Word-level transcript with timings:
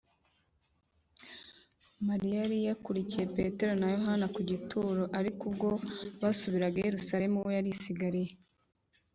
mariya 2.07 2.35
yari 2.41 2.57
yakurikiye 2.67 3.25
petero 3.35 3.71
na 3.79 3.87
yohana 3.95 4.25
ku 4.33 4.39
gituro; 4.49 5.03
ariko 5.19 5.41
ubwo 5.49 5.69
basubiraga 6.21 6.77
i 6.79 6.85
yerusalemu, 6.89 7.37
we 7.45 7.51
yarisigariye 7.57 8.31